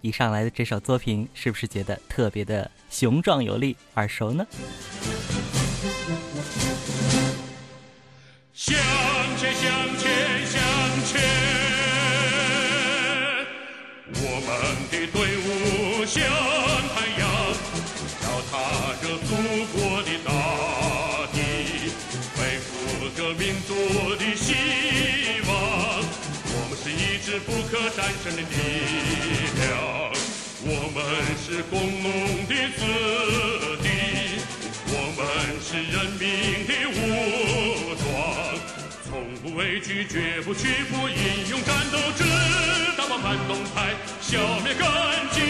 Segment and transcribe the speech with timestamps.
[0.00, 4.46] 一上来的这首作品，是不是觉得特别的雄壮有力、耳熟呢？
[8.52, 8.76] 向
[9.36, 10.60] 前，向前，向
[11.04, 11.20] 前，
[14.14, 14.50] 我们
[14.90, 16.16] 的队伍像
[16.94, 17.22] 太阳，
[18.20, 18.52] 脚踏
[19.00, 19.30] 着祖
[19.72, 20.28] 国的大
[21.32, 21.36] 地，
[22.36, 22.66] 背负
[23.16, 23.70] 着民族
[24.16, 24.46] 的希
[25.46, 25.50] 望。
[26.50, 28.44] 我们是一支不可战胜的力
[29.44, 29.47] 量，
[30.70, 31.00] 我们
[31.40, 32.12] 是工农
[32.44, 32.84] 的子
[33.80, 33.88] 弟，
[34.92, 35.24] 我们
[35.64, 38.04] 是人民的武装，
[39.08, 39.10] 从。
[39.40, 42.24] 不畏惧，绝不屈服，英勇战斗，直
[42.98, 44.84] 到把反动派消灭干
[45.32, 45.40] 净。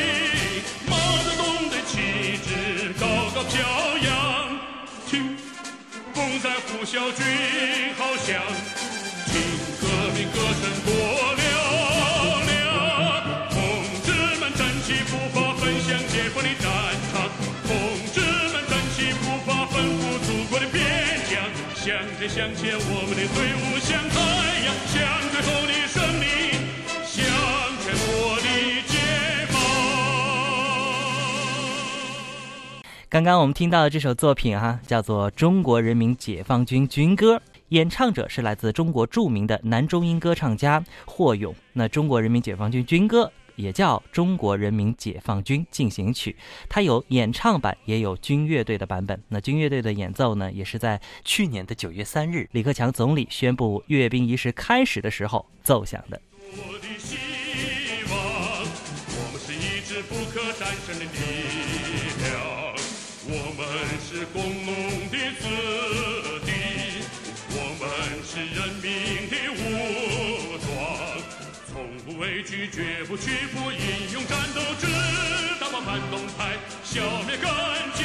[0.86, 3.58] 毛泽东的旗帜高高飘
[3.98, 4.60] 扬，
[5.10, 5.36] 听，
[6.14, 7.24] 风在呼啸，军
[7.96, 8.41] 号响，
[22.19, 24.19] 向前，向前，我们的队伍向太
[24.66, 24.97] 阳，向
[25.30, 26.27] 最后的胜利，
[27.05, 27.14] 向
[27.78, 28.42] 全国的
[28.88, 29.55] 解放。
[33.08, 37.36] 刚刚我们听到的这首作品哈，叫做《中国人民解放军军歌》，
[37.69, 41.55] 演唱者是来自中国著名的男中音歌唱家霍勇。
[41.74, 43.27] 那《中国人民解放军军歌》
[43.59, 46.37] 也叫《中国人民解放军进行曲》，
[46.69, 49.20] 它有演唱版，也有军乐队的版本。
[49.28, 56.20] 那军乐队的演奏呢，也是在去年的九月三日，李克强总理宣布阅兵仪式开始的时候奏响的。
[56.53, 57.17] 我的希
[58.09, 58.17] 望，
[59.19, 61.11] 我们是一支不可战胜的力
[62.23, 62.31] 量。
[63.31, 63.67] 我们
[64.01, 64.73] 是工农
[65.11, 65.45] 的子
[66.47, 66.48] 弟，
[67.51, 67.84] 我们
[68.25, 68.86] 是人民
[69.29, 69.61] 的武，
[72.19, 74.88] 畏惧，绝不屈服，英勇战斗，直
[75.61, 77.48] 到把反动派消灭干
[77.94, 78.05] 净。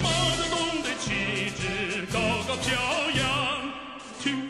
[0.00, 2.78] 毛泽东的旗帜高高飘
[3.10, 3.72] 扬，
[4.22, 4.48] 听，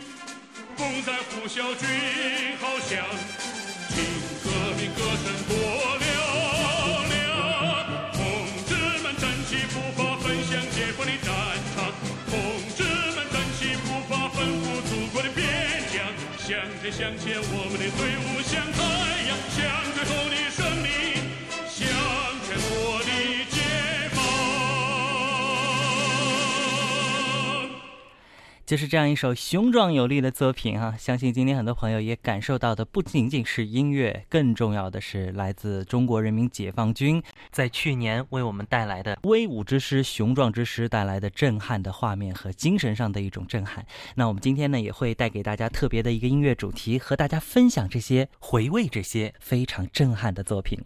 [0.77, 1.89] 风在呼啸，军
[2.61, 3.06] 号响，
[16.49, 18.81] 向前，向前我们的队伍向太
[19.29, 19.61] 阳，向
[19.93, 21.28] 最后的胜利，
[28.69, 43.87] 就是这样一首雄壮有力的作品哈，相信今天很多朋友也感受到的不仅仅是音乐，更重要的是来自中国人民解放军在去年为我们带来的威武之师、雄壮之师带来的震撼的画面和精神上的一种震撼。
[44.17, 50.79] 那我们今天呢，也会带给大家特别的一个音乐主题，和大家分享这些回味这些非常震撼的作品。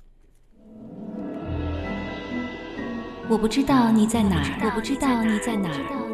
[3.28, 6.11] 我不知道你在哪儿，我不知道你在哪儿，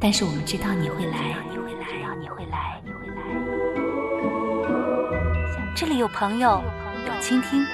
[0.00, 1.86] 但是我们知道你会来，你会来，
[2.20, 3.22] 你会来，你会来。
[5.74, 6.62] 这里有朋友，
[7.06, 7.64] 有倾听，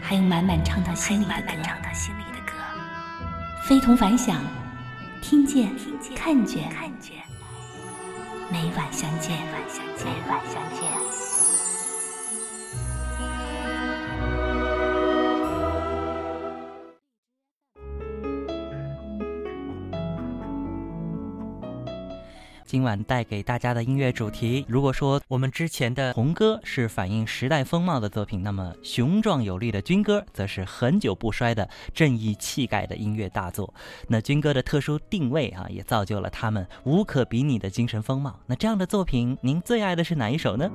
[0.00, 2.52] 还有满满唱到心里的歌，
[3.62, 4.40] 非同凡响，
[5.20, 5.70] 听见，
[6.16, 6.68] 看见。
[6.70, 7.14] 看见
[8.50, 10.06] 每晚相见，每晚相见。
[10.06, 10.40] 每晚
[23.02, 33.74] 带给大家的音乐主题，如果说我们之前的红歌是反映时代风貌的作品，那么雄壮有力的军歌则是很久不衰的正义气概的音乐大作。
[34.06, 38.38] 那军歌的特殊定位啊，也造就了他们无可比拟的精神风貌。
[38.46, 40.70] 那这样的作品，您最爱的是哪一首呢？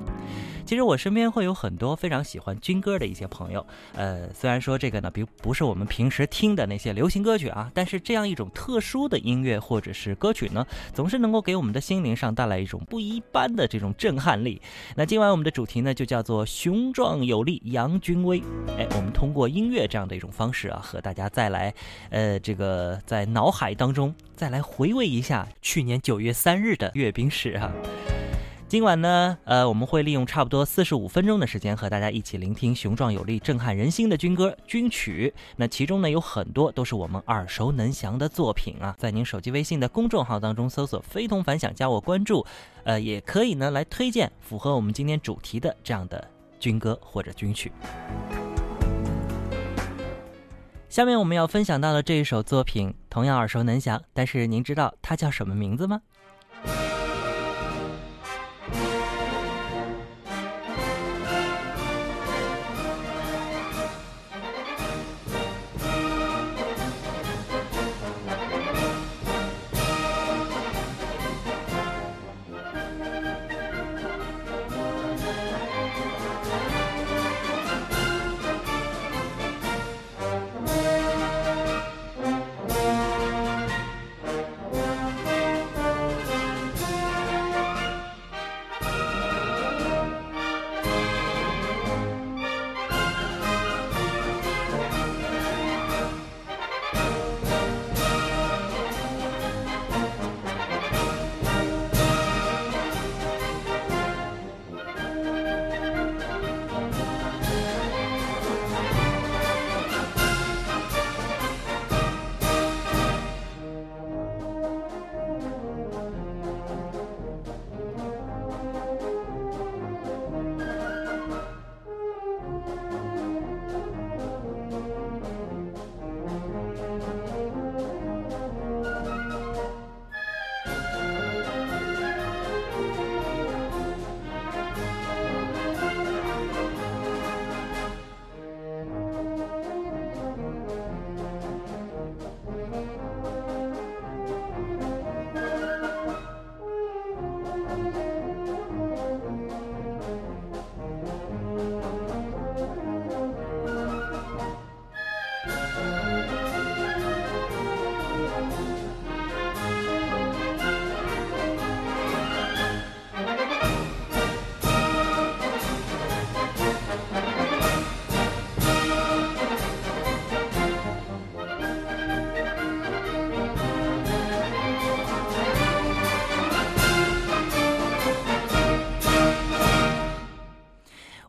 [0.66, 3.64] 其实我身边会有很多非常喜欢军歌的一些朋友，
[3.94, 11.84] 呃，虽然说这个呢，比不是我们平时听的那些流行歌曲啊，但是这样一种特殊的音乐或者是歌曲呢，总是能够给我们的。
[11.84, 14.60] 心灵上带来一种不一般的这种震撼力。
[14.94, 18.42] 那今晚我们的主题呢，就叫做雄壮有力扬军威。
[18.78, 21.74] 哎，我们通过音乐这样的一种方式啊，和大家再来，
[22.10, 27.72] 呃，这个在脑海当中再来回味一下去年九月三日的阅兵式哈。
[28.74, 35.32] 今晚呢，呃，我们会利用差不多四十五分钟的时间，和大家一起聆听雄壮有力、震撼人心的军歌、军曲。
[35.54, 38.92] 那其中呢，有很多都是我们耳熟能详的作品啊。
[38.98, 42.44] 在您手机微信的公众号当中搜索“非同凡响”，加我关注，
[42.82, 46.28] 呃，也可以呢来推荐符合我们今天主题的这样的
[46.58, 47.70] 军歌或者军曲。
[50.88, 56.00] 下面我们要分享到的这一首作品同样耳熟能详，但是您知道它叫什么名字吗？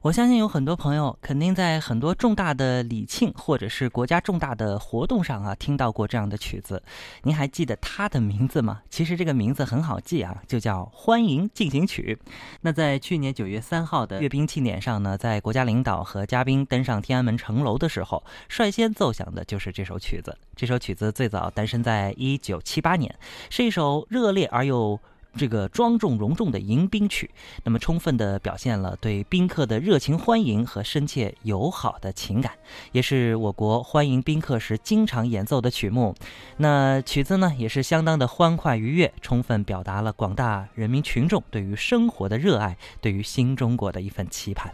[0.05, 6.83] 我相信有很多朋友肯定在很多重大的礼庆或者是国家重大的活动上啊听到过这样的曲子。
[7.23, 8.83] 您还记得它的名字吗？
[8.87, 12.19] 其实这个名字很好记啊，就叫《欢迎进行曲》。
[12.61, 20.37] 那在去年九月三号的阅兵庆典上呢，在国家领导和嘉宾登上天安门城楼的时候，率先奏响的就是这首曲子。
[20.55, 23.17] 这首曲子最早诞生在一九七八年，
[23.49, 24.99] 是一首热烈而又。
[25.37, 27.29] 这个庄重隆重的迎宾曲，
[27.63, 32.53] 那么充分的表现了对宾客的热情欢迎和深切友好的情感，
[32.91, 36.15] 也是我国欢迎宾客时经常演奏的曲目。
[36.57, 44.73] 那曲子呢，也是相当的欢快愉悦，充分表达了广大人民群众对于生活的热爱，对于新中国的一份期盼。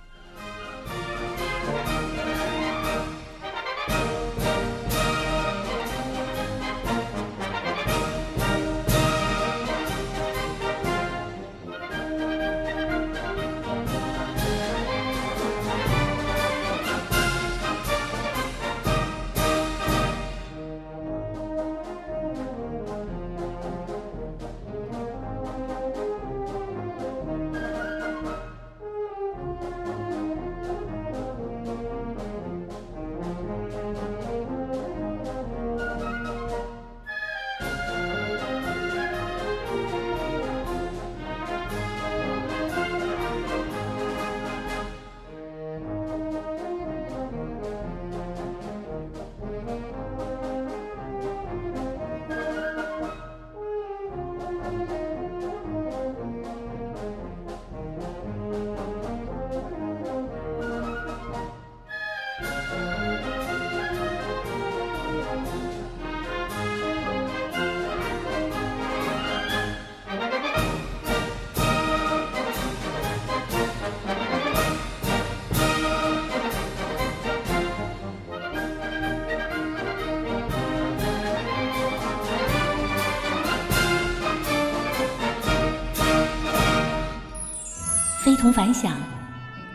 [88.42, 88.92] 同凡响，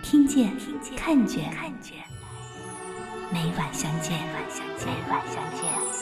[0.02, 0.50] 听见，
[0.96, 1.52] 看见，
[3.32, 4.32] 每晚相见，每
[5.08, 5.95] 晚相见。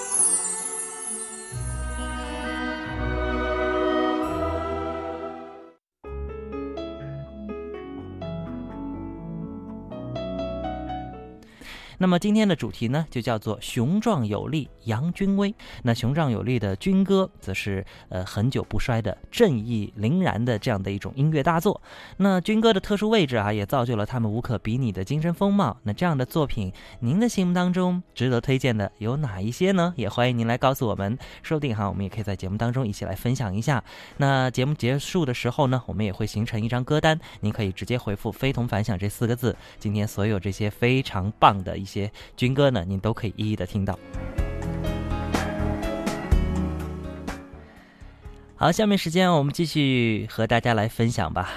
[11.99, 15.55] 那么今天的主题呢，就叫做“雄壮有力，扬军威”。
[15.83, 21.81] 那雄壮有力的军歌，则是呃很久不衰的正义凛然的这样的一种音乐大作。
[22.17, 25.77] 那军歌的特殊位置啊，也造就了他们无可比拟的精神风貌。
[25.85, 29.95] 那这样的作品，您的心目当中值得推荐的有哪一些呢？
[29.97, 33.83] 也欢迎您来告诉我们，说不定哈，我们也可以在节目当中一起来分享一下。
[34.17, 39.55] 那节目结束的时候呢，我们也会形成一张歌单，您可以直接回复“非同凡响”这四个字。
[39.79, 41.84] 今天所有这些非常棒的。
[41.85, 43.99] 一些军歌呢，您都可以一一的听到。
[48.57, 51.51] 好，下面时间我们继续和大家来分享吧。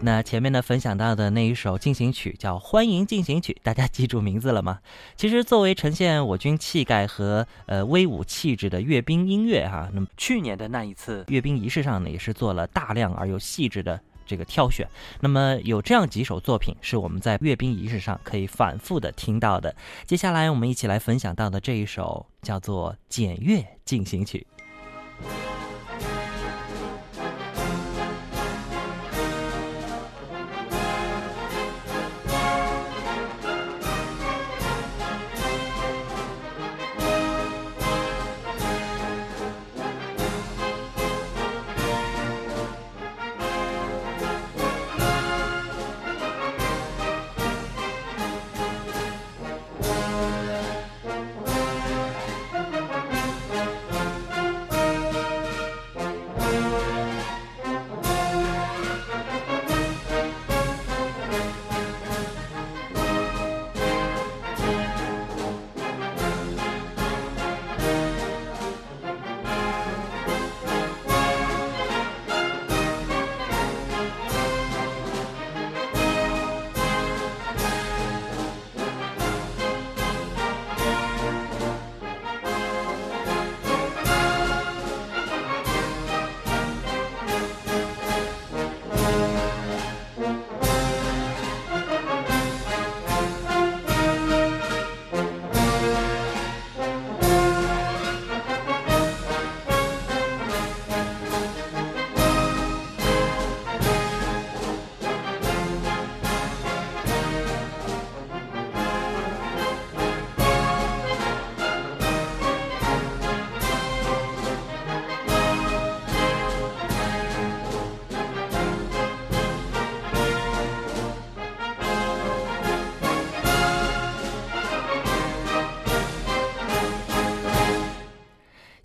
[0.00, 4.80] 那前面呢分享到的那一首进行曲叫《欢迎进行曲》，大家记住名字了吗？
[5.14, 14.00] 其实作为呈现我军气概和呃威武气质的阅兵音乐哈，那么去年的那一次阅兵仪式上呢，也是做了大量而又细致的。
[14.28, 14.86] 这个挑选，
[15.20, 19.74] 那么有这样几首作品是我们在阅兵仪式上可以反复的听到的。
[20.06, 24.46] 接下来我们一起来分享到的这一首叫做《检阅进行曲》。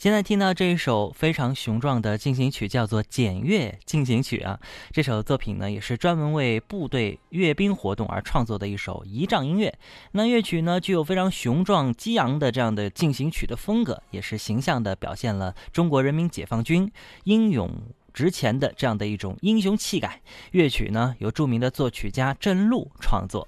[0.03, 4.59] 现在听到这一首非常雄壮的进行曲，叫做《检阅进行曲》啊。
[4.91, 9.73] 这首作品呢，也是专门为部队阅兵活动而创作的一首仪仗音乐。
[10.11, 16.91] 那乐曲呢，具有非常雄壮激昂的这样的进行曲的风格，也是形象地表现了中国人民解放军
[17.23, 17.71] 英勇
[18.13, 20.19] 值钱的这样的一种英雄气概。
[20.51, 23.47] 乐曲呢，由著名的作曲家郑路创作。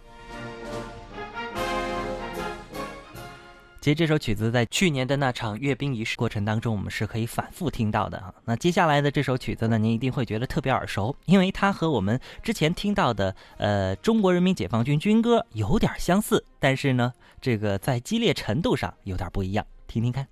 [3.86, 8.34] 其实这首曲子在去年的那场阅兵仪式过程当中，我们是可以反复听到的啊。
[8.46, 20.28] 那接下来的这首曲子呢，您一定会觉得特别耳熟，因为它和我们之前听到的呃中国人民解放军军歌有点相似，但是呢，这个在激烈程度上有点不一样，听听看。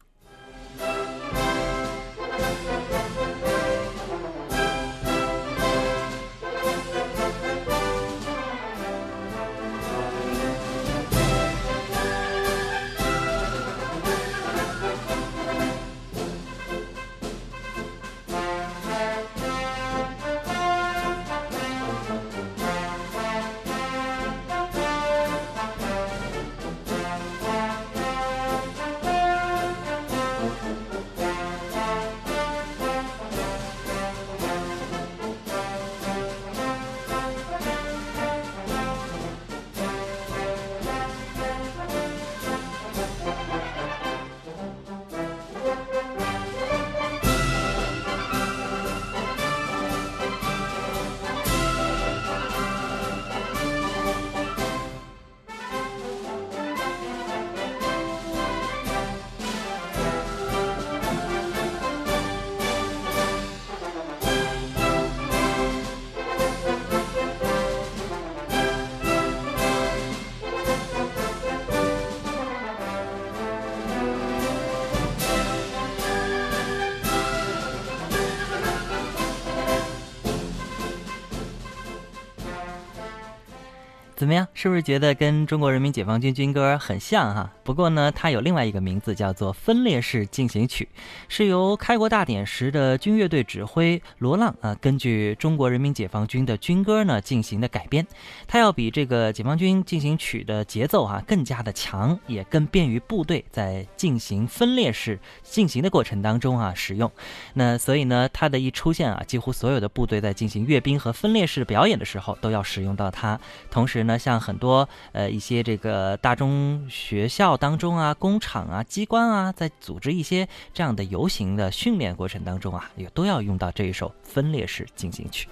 [84.23, 84.47] 怎么样？
[84.53, 87.51] 是不是觉得跟中国人民解放军军歌很像哈？
[87.61, 90.87] 不过呢，它有另外一个名字，叫做分列式进行曲，
[91.27, 98.07] 是由开国大典时的军乐队指挥罗浪啊，根据中国人民解放军的军歌呢进行的改编。
[98.47, 107.11] 它要比这个解放军进行曲的节奏啊更加的强，也更便于部队在进行分列式进行的过程当中啊使用。
[107.55, 113.37] 那所以呢，它的一出现啊，几乎所有的部队在进行阅兵和分列式表演的时候都要使用到它。
[113.69, 114.12] 同时呢。
[114.17, 125.47] 像很多呃一些这个大中学校当中啊，工厂啊，机关啊，在组织一些这样的游行的训练过程当中啊，也都要用到这一首分裂式进行曲。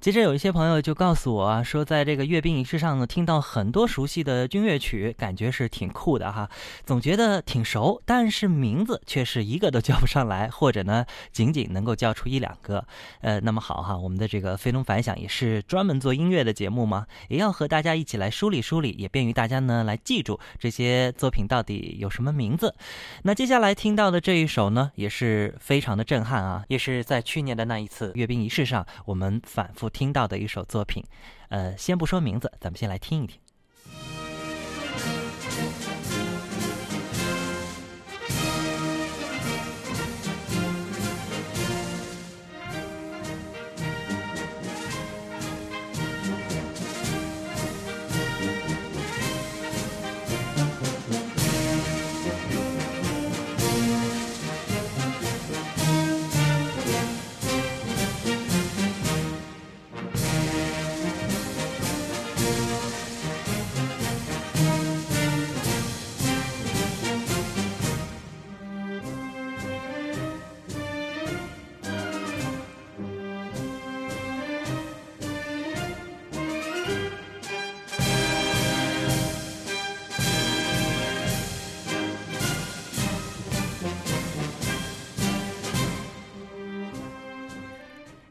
[0.00, 6.48] 接着有一些朋友就告诉我啊，说在这个阅兵仪式上呢，听到很多熟悉的军乐曲，感觉是挺酷的哈，
[6.86, 12.86] 总觉得挺熟，但是名字却是一个都叫不上来，或者呢， 仅仅能够叫出一两个。
[13.22, 22.72] 呃，那么好哈，我们的这个飞龙反响也是专门做音乐的节目嘛，也要和大家一起来梳理梳理，也便于大家呢来记住这些作品到底有什么名字。
[23.24, 29.88] 那接下来听到的这一首呢，也是非常的震撼啊，也是在去年的那一次阅兵仪式上，我们反复。
[29.98, 31.02] 听到的一首作品，
[31.48, 33.40] 呃，先不说名字，咱们先来听一听。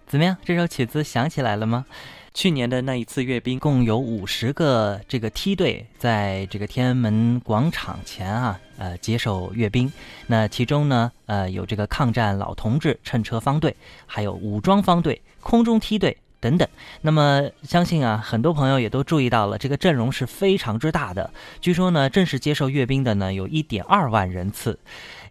[0.07, 0.37] 怎么样？
[0.45, 1.85] 这首曲子想起来了吗？
[2.33, 9.91] 去年的那一次阅兵，共有五十个这个梯队在这个天安门广场前啊，呃，接受阅兵。
[10.27, 16.15] 那其中呢，呃，有这个抗战老同志乘车方队，还有武装方队、空中梯队。
[16.39, 16.67] 等等。
[17.01, 21.31] 那么相信啊，很多朋友也都注意到了，这个阵容是非常之大的。
[21.59, 24.77] 据说呢，正式接受阅兵的呢，有一点二万人次。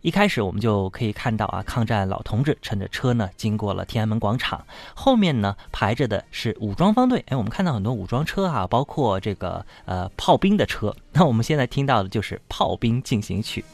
[0.02, 7.24] 一开始我们就可以看到啊，抗战老同志乘着车呢，经过了天安门广场，后面呢排着的是武装方队。
[7.28, 10.94] 哎，我们看到很多武装车啊，包括这个呃炮兵的车。
[11.12, 13.64] 那我们现在听到的就是《炮兵进行曲》。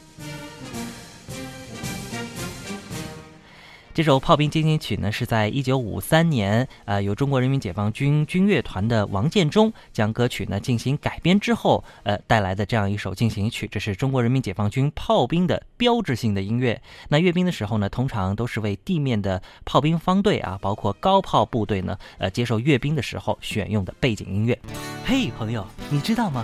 [3.93, 13.69] 这首《炮兵进行曲》呢，是在一九五三年，呃，由中国人民解放军军乐团的王建中将歌曲呢进行改编之后，呃，带来的这样一首进行曲。
[13.71, 16.81] 这是中国人民解放军炮兵的标志性的音乐。
[17.09, 24.57] 那阅兵的时候呢，通常都是为地面的炮兵方队啊，包括高炮部队呢，呃，接受阅兵的时候选用的背景音乐。
[25.05, 26.43] 嘿，朋友，你知道吗？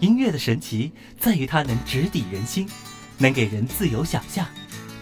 [0.00, 2.66] 音乐的神奇在于它能直抵人心，
[3.18, 4.46] 能给人自由想象。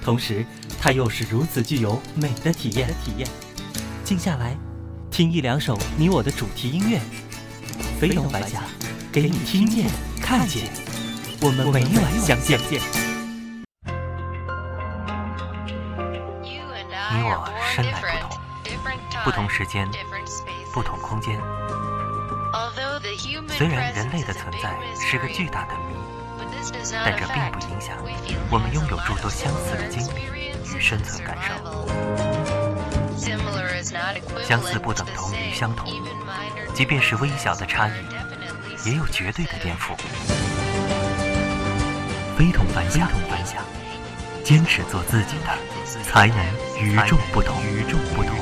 [0.06, 0.46] 同时，
[0.80, 2.86] 它又是如此具有美的体验。
[3.04, 3.28] 体验，
[4.04, 4.56] 静下来，
[5.10, 7.00] 听一两首你我的主题音乐，
[7.98, 8.62] 飞龙白甲，
[9.10, 9.90] 给你听见、
[10.22, 10.70] 看见。
[11.40, 12.56] 我们每晚相见。
[17.10, 18.30] 你我生来不同，
[19.24, 19.90] 不同时间，
[20.72, 21.36] 不同空间。
[23.58, 25.96] 虽然人类的存在是个巨大的谜。
[26.92, 27.96] 但这并不影响
[28.50, 30.22] 我们拥有诸多相似的经历
[30.74, 31.54] 与生存感受。
[34.42, 35.92] 相似不等同于相同，
[36.74, 37.92] 即便是微小的差异，
[38.84, 39.96] 也有绝对的颠覆。
[42.36, 43.62] 非同凡响，非同凡响
[44.44, 46.36] 坚持做自己的，才能
[46.80, 47.62] 与众不同。
[47.64, 48.36] 与众不同。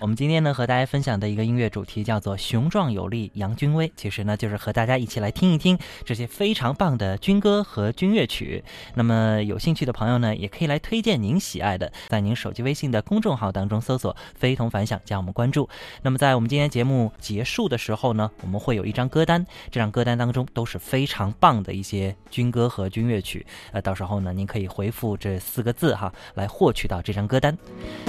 [0.00, 8.64] 我们今天呢和大家分享的一个音乐主题叫做“雄壮有力扬军威”，其实呢就是和大家一起来听一听这些非常棒的军歌和军乐曲。
[8.94, 15.68] 那么有兴趣的朋友呢，也可以来推荐您喜爱的，在您手机微信的公众号当中搜索“非同凡响”，加我们关注。
[16.00, 23.44] 那么在我们今天节目结束的时候呢，我们会有一张歌单，这张歌单当中都是非常棒的一些军歌和军乐曲。
[23.72, 27.54] 呃，到时候呢，您可以回复这四个字哈，来获取到这张歌单。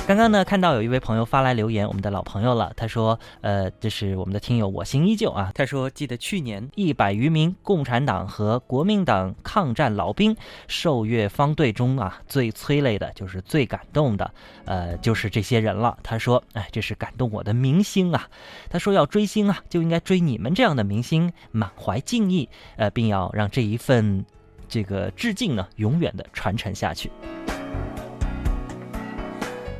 [0.07, 1.80] 刚刚呢看到有一位朋友发来留言。
[1.87, 10.35] 我们的老朋友了，他说：“呃，这是我们的听友，我心依旧啊。”他说：“记得去年一百余名共产党和国民党抗战老兵
[10.67, 14.33] 受阅方队中啊，最催泪的，就是最感动的，
[14.65, 18.27] 呃，就是这些人了。”他说：“哎，这是感动我的明星啊！”
[18.69, 24.25] 他说：“要追星啊，就应该追你们这样的明星，满怀敬意，呃，并要让这一份
[24.67, 27.11] 这个致敬呢，永远的传承下去。”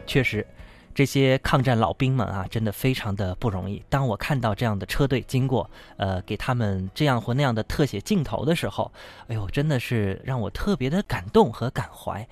[0.06, 0.46] 确实。
[0.94, 3.84] 这些抗战老兵们啊，真的非常的不容易。
[3.90, 8.92] 当我看到这样的车队经过，呃，给他们这样或那样的特写镜头的时候，
[9.28, 12.28] 哎呦，真的是让我特别的感动和感怀。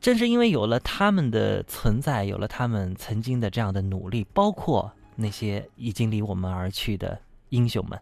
[0.00, 7.18] 正是因为有了他们的存在，有了他们曾经的这样的努力，包括那些已经离我们而去的
[7.48, 7.98] 英雄们，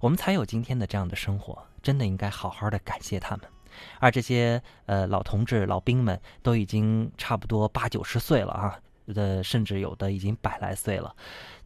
[0.00, 1.58] 我们才有今天的这样的生活。
[1.82, 3.46] 真的应该好好的感谢他们。
[3.98, 8.80] 而这些呃老同志、老兵们都已经差不多八九十岁了啊。
[9.08, 11.14] 的甚至有的已经百来岁了，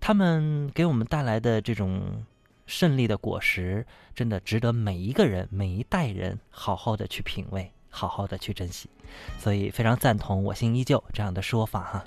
[0.00, 2.24] 他们给我们带来的这种
[2.66, 8.88] 胜利的果实，真的值得每一个人、每一代人好好的去品味，好好的去珍惜。
[9.38, 12.04] 所以非常赞同“我心依旧”这样的说法哈。